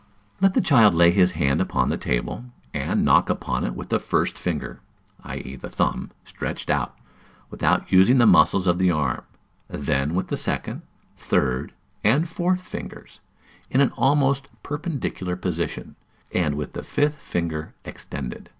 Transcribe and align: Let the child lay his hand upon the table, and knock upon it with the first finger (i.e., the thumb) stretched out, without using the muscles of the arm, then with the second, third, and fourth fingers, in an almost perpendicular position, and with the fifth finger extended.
Let 0.41 0.55
the 0.55 0.61
child 0.61 0.95
lay 0.95 1.11
his 1.11 1.33
hand 1.33 1.61
upon 1.61 1.89
the 1.89 1.95
table, 1.95 2.45
and 2.73 3.05
knock 3.05 3.29
upon 3.29 3.65
it 3.67 3.75
with 3.75 3.89
the 3.89 3.99
first 3.99 4.35
finger 4.35 4.79
(i.e., 5.23 5.55
the 5.57 5.69
thumb) 5.69 6.09
stretched 6.25 6.71
out, 6.71 6.97
without 7.51 7.91
using 7.91 8.17
the 8.17 8.25
muscles 8.25 8.65
of 8.65 8.79
the 8.79 8.89
arm, 8.89 9.21
then 9.67 10.15
with 10.15 10.29
the 10.29 10.37
second, 10.37 10.81
third, 11.17 11.71
and 12.03 12.27
fourth 12.27 12.61
fingers, 12.65 13.19
in 13.69 13.79
an 13.79 13.91
almost 13.95 14.47
perpendicular 14.63 15.35
position, 15.35 15.95
and 16.33 16.55
with 16.55 16.71
the 16.71 16.81
fifth 16.81 17.17
finger 17.21 17.75
extended. 17.85 18.49